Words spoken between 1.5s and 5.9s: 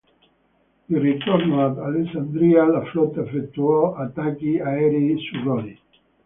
ad Alessandria la flotta effettuò attacchi aerei su Rodi.